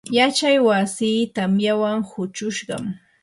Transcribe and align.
yachay 0.17 0.57
wasii 0.67 1.21
tamyawan 1.35 1.97
huchushqam. 2.09 2.83